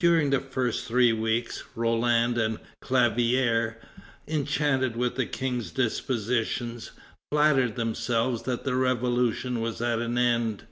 [0.00, 3.76] During the first three weeks, Roland and Clavière,
[4.26, 6.90] enchanted with the King's dispositions,
[7.30, 10.64] flattered themselves that the Revolution was at an end.